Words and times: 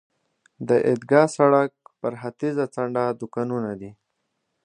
د 0.67 0.69
عیدګاه 0.87 1.27
سړک 1.37 1.71
پر 1.99 2.13
ختیځه 2.21 2.65
څنډه 2.73 3.03
دوکانونه 3.21 3.71
دي. 3.79 3.91